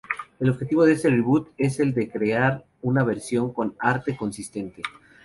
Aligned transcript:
El 0.39 0.49
objetivo 0.49 0.83
de 0.83 0.93
este 0.93 1.11
reboot 1.11 1.49
es 1.59 1.79
el 1.79 1.93
de 1.93 2.09
crear 2.09 2.65
una 2.81 3.03
versión 3.03 3.53
con 3.53 3.75
arte 3.79 4.17
consistente. 4.17 4.81